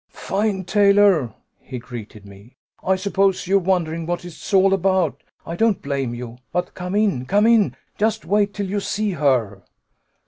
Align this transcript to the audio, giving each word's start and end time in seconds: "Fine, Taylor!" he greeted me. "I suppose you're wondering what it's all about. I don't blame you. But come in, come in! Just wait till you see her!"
"Fine, 0.09 0.63
Taylor!" 0.65 1.31
he 1.59 1.77
greeted 1.77 2.25
me. 2.25 2.55
"I 2.83 2.95
suppose 2.95 3.45
you're 3.45 3.59
wondering 3.59 4.07
what 4.07 4.25
it's 4.25 4.51
all 4.51 4.73
about. 4.73 5.21
I 5.45 5.55
don't 5.55 5.79
blame 5.83 6.15
you. 6.15 6.39
But 6.51 6.73
come 6.73 6.95
in, 6.95 7.27
come 7.27 7.45
in! 7.45 7.75
Just 7.99 8.25
wait 8.25 8.51
till 8.51 8.65
you 8.67 8.79
see 8.79 9.11
her!" 9.11 9.61